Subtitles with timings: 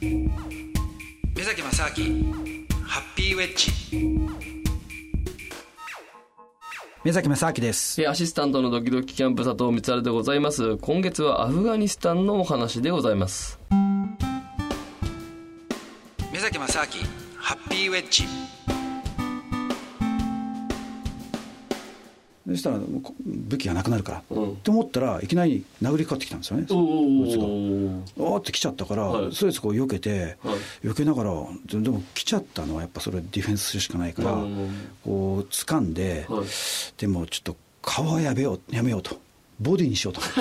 [0.00, 0.28] 目
[1.42, 2.34] 崎正明
[2.84, 3.72] ハッピーウェッジ。
[7.02, 8.06] 目崎正明です。
[8.06, 10.76] アシスタントのドキドキキャンプ佐藤光晴でございます。
[10.76, 13.58] 今月はアフガニスタンのお話でございます。
[16.30, 16.86] 目崎正明
[17.38, 18.24] ハッピーウェッジ
[22.48, 22.78] そしたら
[23.24, 26.66] 武器がなくなるから、うん、って思ったらいきなり殴りかかってきたんですよね。
[28.16, 30.54] おおって来ちゃったから、はい、それでこう避けて、は
[30.84, 31.30] い、避けながら
[31.66, 34.32] でも来ちゃったのはやっぱそれディフェンスするしかないから、
[35.04, 36.46] こう掴んで、はい、
[36.98, 39.18] でもちょっと顔はやめようやめようと。
[39.58, 40.34] ボディにしようと思っ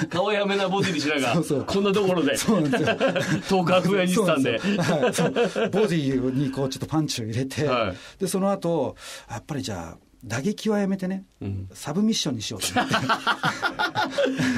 [0.00, 0.08] て。
[0.10, 2.36] 顔やめなボディにしながらこんなところで。
[2.36, 2.88] そうなんですよ。
[3.48, 4.50] 遠くアフガニスタンで。
[4.50, 8.96] はい、ボディにこうちょっとパンチを入れて、はい、でその後
[9.30, 12.90] やっぱりじゃあ打撃はやめてね、うん、サブミッションにしようと思っ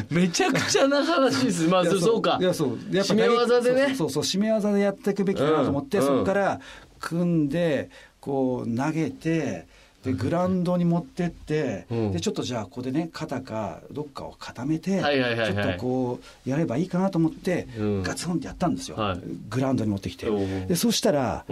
[0.08, 0.14] て。
[0.14, 1.66] めちゃくちゃな話です。
[1.68, 2.22] まあそう。
[2.22, 2.38] か。
[2.40, 2.78] いやそう。
[2.90, 3.94] やっぱ締め技でね。
[3.94, 6.60] そうそう締め技でやっていくべきだなと思って、うん、そこから
[7.00, 7.88] 組んで
[8.20, 9.66] こう投げて
[10.04, 20.26] でグラウンドに持ってって、うん、でちょっとじゃあここでね肩かどっかを固めて、ちょっとこうやればいいかなと思って、うん、ガツンってやったんですよ、はい、グラウンドに持ってきて、
[20.66, 21.46] でそしたら、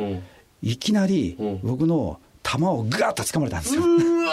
[0.63, 2.21] いきなり僕の
[2.59, 3.83] 球をガーッと掴まれたんですよ。
[3.83, 4.33] うわ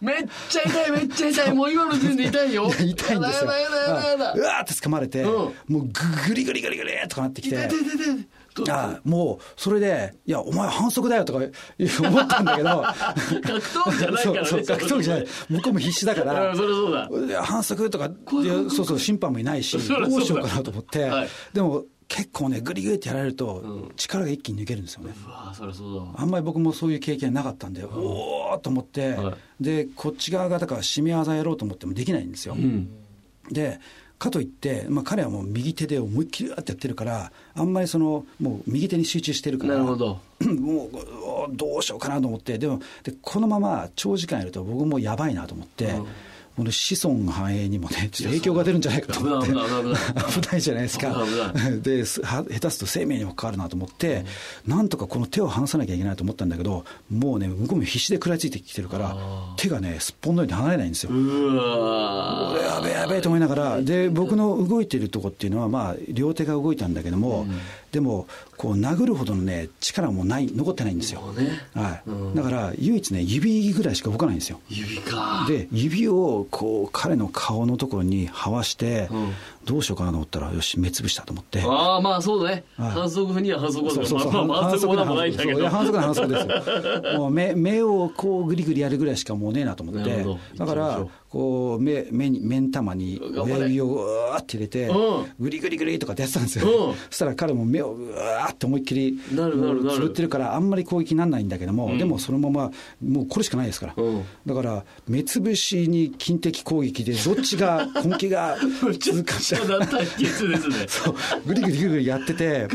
[0.00, 0.16] めっ
[0.48, 1.52] ちゃ痛いめっちゃ痛い。
[1.54, 2.70] もう今の時点で痛いよ。
[2.70, 3.18] 痛いんですよ。
[3.18, 5.90] うわーって掴まれて、うん、もうグ
[6.28, 7.56] グリグリグリグリとかなってきて。
[7.56, 8.26] 痛い痛い痛い
[8.70, 12.84] あもうそれで「いやお前反則だよ」とか 思ったんだけど。
[13.42, 15.26] 格闘技じゃないからねそう格闘技じゃない。
[15.48, 16.54] 向こうも必死だから。
[16.54, 17.42] それそうだ。
[17.42, 25.14] 反則とかそうそう審判もいないしどうしようかなと思って、はい、でも結構ねグリグリってやられると力が一気に抜けるんですよね、
[26.16, 32.88] あんまり僕もそういう経験なかったんで、うん、おおと思って、はい、でこっち側がだから締め技やろうと思ってもできないんですよ、うん、
[33.50, 33.80] で
[34.18, 40.20] かといって、まあ、彼はもう右手で思いっきりってやってるからあんまりそのもう右手に集中してるからなるほど。
[40.44, 40.88] も
[41.50, 46.06] うどうしようかなと思ってでもでこのまま長時間やると僕もやばいなと思って、うん
[46.56, 51.24] この子孫繁栄にもね、ちょっと影響が出るんじゃないかと思って、危ないじゃないですか、
[51.82, 54.24] で下手すと生命にも関わるなと思って、
[54.66, 59.16] うん、なんとかこの手を離さなきゃいけないと思ったんだけど、もうね、向こうも必死で食らいついてきてるから、
[59.56, 61.10] 手がね、すっぽんのように離れないんですよ。
[61.12, 67.60] うわやべえやべえと思いながら、で、僕の動いてるとこっていうのは、まあ、両手が動いたんだけども、うん
[67.94, 71.48] でもこう殴るほどのね力もない残ってないんですよ、ね。
[71.74, 74.60] はい、うん、だから唯一ね指ぐらいしか動かないんですよ。
[74.68, 79.32] 指かで指をこう彼の顔のところにはわして、うん、
[79.64, 81.62] どうしようかなと思ったらよし目つぶしたと思って。
[81.62, 85.36] ああまあそうだね、はい、反則には反則そうそうそう、まあ、反則もないん。
[85.36, 87.18] だけど反則な反則ですよ。
[87.18, 90.24] もう目目をこうグリグリやるぐらいしかもうねえなと思って。
[90.56, 94.88] だからこう目目に目ん玉に親指をうわーって入れて、
[95.40, 102.70] グリグリグリとかってやってたんですよ、そしたら彼も目をうわーって思いっきりつぶってるからあんまり攻撃にならないんだけども、でもそのまま
[103.04, 103.94] もうこれしかないですから、
[104.46, 108.56] だから目つぶしに近的攻撃でどっちが根気が
[109.00, 109.40] 続か
[110.88, 111.14] そう
[111.46, 112.68] グリグリグリグリやってて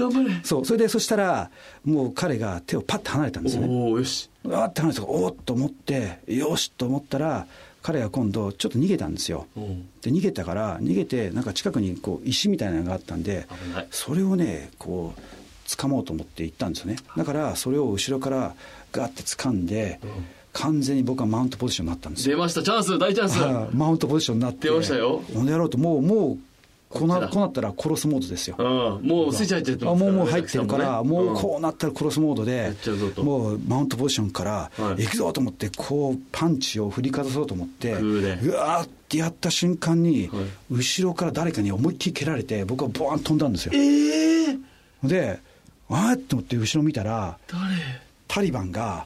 [0.43, 1.49] そうそれでそしたら
[1.85, 3.67] もう彼が手をパッと離れたんですね。
[3.67, 4.29] おおよし。
[4.43, 7.47] わって離れておおっと思ってよしと思ったら
[7.81, 9.59] 彼は今度ちょっと逃げたんですよ、う。
[9.61, 13.47] ん、で逃げたから逃げてなんか近くにこう石みたいなのがあったんで
[13.91, 15.21] それをねこう
[15.67, 16.97] 掴もうと思って行ったんですよね。
[17.15, 18.55] だからそれを後ろから
[18.91, 20.09] ガッて掴んで、うん、
[20.53, 22.35] 完全に僕はマウントポジションになったんですよ。
[22.35, 23.39] 出ましたチャンス大チャンス。
[23.75, 25.21] マウントポジションになって出ましたよ。
[25.33, 26.37] この野郎ともうもう
[26.89, 28.63] こうなこうなったら殺すモードですよ、う
[29.03, 32.73] ん、もうスイッチ入ってるもうもう入ってるから、もうこうなったら殺すモードで、
[33.23, 40.31] もうマウントポジションから行くぞと思ってこうパンチを振りかざそうと思ってうわーってやった瞬間に、
[40.71, 44.59] 後ろから誰かに思いっきり蹴られて僕はボーン飛んだんですよ、えー、
[45.03, 45.39] で
[45.89, 47.37] あっと思って後ろ見たら
[48.27, 49.05] タリバンが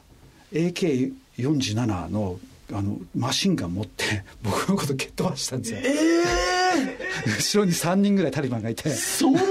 [0.52, 2.38] AK47 の
[2.72, 5.78] あのマシンガン持って僕のこと蹴っ飛ばしたんですよ。
[5.80, 6.43] えー、
[7.26, 8.90] 後ろに3人ぐらいタリバンがいて。
[8.90, 9.40] そんな？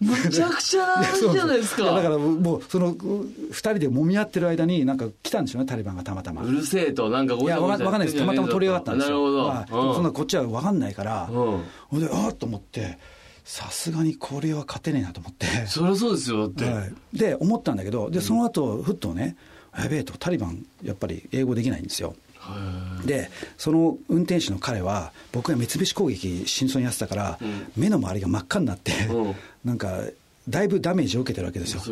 [0.00, 0.84] むちゃくちゃ
[1.32, 1.84] じゃないですか。
[1.84, 6.42] だからもうその2人で揉み合ってる間になんか来たんでしょうねタリバンがたまたま。
[6.42, 8.16] うるせえとなんかいや分かんないです。
[8.18, 9.16] たまたま取り上がったんですよ。
[9.16, 11.60] なるほど、まあ、そんなこっちは分かんないからほ、
[11.92, 12.98] うん、でああと思って
[13.44, 15.46] さすがにこれは勝てねえなと思って。
[15.66, 19.36] そりゃそうですよだって、はい、で思ったんだけどでその後ふっとね
[19.76, 22.14] やべえとタリバンやっぱり英語できないんですよ
[23.04, 29.34] でその運転手の彼は僕が三菱攻撃真相にやってたから、うん、目の周りが真っ赤になって、うん、
[29.64, 30.00] なんか
[30.48, 31.82] だいぶダメージを受けてるわけですよ。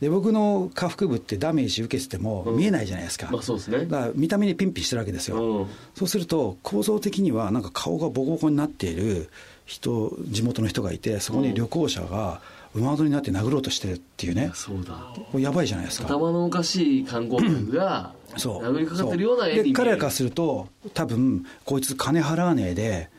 [0.00, 5.66] で僕の下腹部ってダメージ受けてても見えないじゃないですか、うん、まあそうですね、だから見た目にピンピンしてるわけですよ、うん、
[5.96, 9.30] そうすると構造的にはなんか顔がボコボコになっている
[9.66, 12.40] 人地元の人がいてそこに旅行者が
[12.74, 15.14] 馬乗りになって殴ろうとしてるっていうね、そうだ。
[15.38, 16.08] やばいじゃないですか。
[16.08, 23.10] 頭のおかしい観光客が殴りかかってるような絵で彼らからすると多分こいつ金払わねえで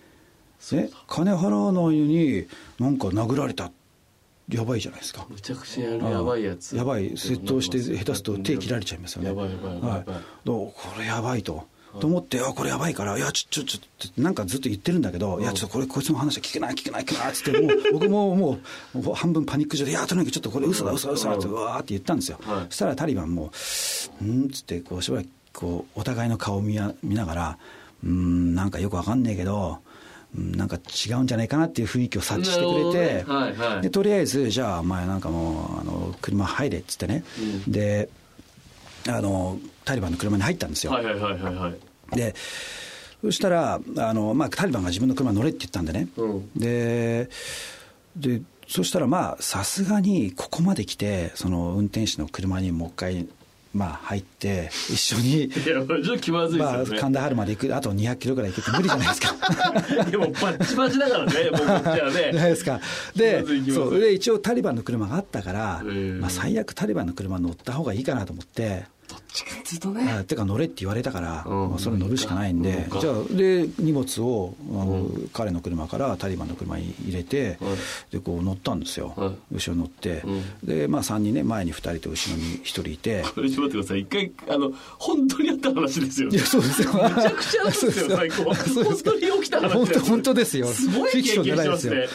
[0.72, 2.48] ね、金払わないのに
[2.80, 3.72] なんか殴られた。
[4.50, 5.26] やばいじゃないですか。
[5.28, 6.76] むちゃくちゃやばいやつ。
[6.76, 7.14] やばい。
[7.14, 9.30] 窃盗して下手すと手切られちゃいますよね。
[9.30, 10.06] やばいやばいやばい、はい、
[10.46, 11.68] これやばいと
[12.00, 18.60] と思って、あ、これやばいから、いや、ちょ、ちょ、ちょ、なんかずっと言ってるんだけど、いや、ちょっとこれ、こいつの話は聞けない、聞けない、聞けないっつって、もう、僕もも
[18.96, 22.40] う、半分パニック状で、いや、とにかくちょっとこれ嘘だ、嘘だ、嘘だって、うわーって言ったんですよ。
[22.70, 23.52] そしたらタリバンも、
[24.22, 27.58] うんっつって、こう、しばらく、こう、お互いの顔を見見ながら、
[28.04, 29.80] うん、なんかよくわかんねえけど、
[30.38, 37.24] なんか違うんじゃないかなっていう雰囲気を察知してくれて、でとりあえずじゃあお前なんかもうあの車入れっつってね、
[37.66, 38.10] うん、で
[39.08, 40.92] あのタリバンの車に入ったんですよ。
[40.92, 41.74] はいはいはいは
[42.14, 42.36] い、で
[43.22, 47.30] そしたらあの、まあ、タリバンが自分の車乗れって言ったんでね、うん、で
[48.16, 53.28] でそしたらまあさすがにここまで来てその運転手の車にもう一回
[53.76, 55.50] まあ入って一緒に
[56.58, 59.36] まあ、カンダハルまで行くあと200キロぐらい行くって無理じゃないですか。
[60.10, 62.80] でもバッチバチだからねもうこっちはねないですか。
[63.18, 63.44] で
[63.74, 65.84] そうで一応タリバンの車があったから、
[66.20, 68.86] まあ、最悪タリバンの車乗った方がいいかなと思って
[69.72, 70.24] どっとね。
[70.26, 77.58] てか乗れって言われたから、まあ、それ乗るしかないんで、じゃあ、で、荷物をあの、彼の車からタリバンの車に入れて、
[78.12, 79.14] で、こう乗ったんですよ。
[79.52, 80.24] 後ろ乗って、
[80.64, 83.24] で、まあ3人ね、前に2人と後ろに1人いて。
[83.34, 84.02] これちょっと待ってください。
[84.02, 86.94] 一回、あの、本当にあった話ですよ、いや、そうですよ。
[86.94, 88.44] めちゃくちゃですよ、最高。
[88.54, 90.68] 本当に起きた話本当本当ですよ。
[90.68, 92.08] すごい経験してますね。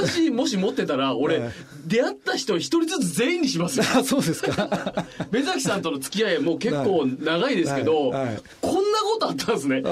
[0.00, 1.50] こんな話、もし持ってたら、俺、
[1.86, 3.84] 出会った人一人ずつ全員にしますよ。
[3.96, 5.06] あ、そうですか。
[5.30, 9.80] 目崎さんとの付き合いもう結構長いですけど、はいはい、こんなことあったんですね。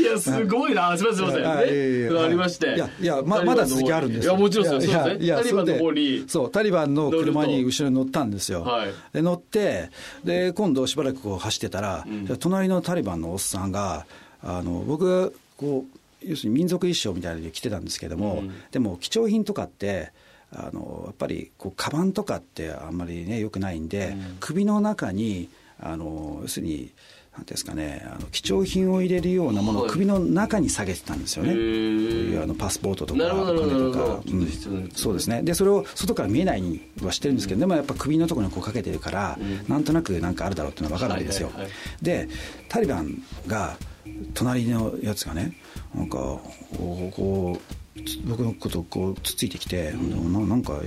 [0.00, 0.96] いや、すごいな。
[0.96, 2.12] すみません、すみません。
[2.12, 2.74] ね、ありまして。
[2.74, 4.32] いや、いやままだ続きあるんですよ。
[4.32, 5.02] いや、もちろんですよ。
[5.02, 5.08] タ
[5.42, 6.24] リバンの方に。
[6.26, 8.62] そう、タリバンの車に後ろに乗ったんですよ。
[8.62, 9.90] はい、で、乗って、
[10.24, 14.06] で、今度しばらくこう走ってたら、うん、隣のタリバンのおっさんが、
[14.42, 20.12] あの、僕、こう、要するに民族衣装みたいなので着てたんですけども、うん、でも貴重品とかって
[20.50, 25.48] あのやっぱりこうカバンとかってあんまりねよくないんで、うん、首の中に
[25.80, 26.92] あの要するに
[27.36, 31.52] なんですかね、あの貴重品を入れるようなものを首の中に下げてたんですよね、
[32.36, 35.42] はい、あのパスポートとかお金とか、うん、そうですね。
[35.42, 41.50] でそれを外から見えないにはしてるんですけど、うん、でもやっぱ首のところにこうかけてるから、うん、なんとなくなんかあるだろうっていうのは分かるわけですよ、
[42.02, 42.28] で
[42.68, 43.78] タリバンが
[44.34, 45.56] 隣のやつがね
[45.94, 47.72] なんかこう
[48.26, 50.80] 僕のことをこうつついてきて、うん、ななんか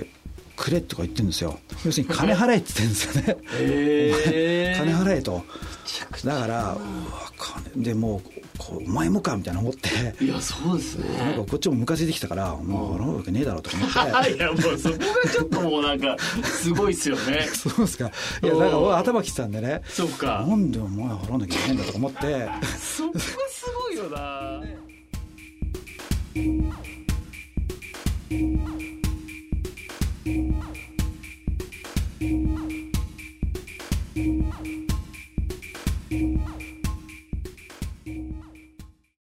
[0.55, 1.59] くれとか言ってるんですよ。
[1.85, 5.43] 要するに金払えって言ってるんですよね、えー、 金払えと。
[6.23, 6.77] だから
[7.37, 10.23] 金でもうこうお前もかみたいな思って。
[10.23, 11.17] いやそうですね。
[11.17, 13.89] なんかこっちもムカついてきたからもう払うわけねえだろうと思っ
[14.25, 14.33] て。
[14.35, 17.41] いやもうそこがちょっともうなんかすごいっすよね。
[17.53, 18.11] そうですか。
[18.43, 19.81] いやなんか俺頭きてたんでね。
[19.87, 20.45] そうか。
[20.47, 22.49] なんでお前払わなきゃいけないんだとか思って。
[22.79, 23.13] そこ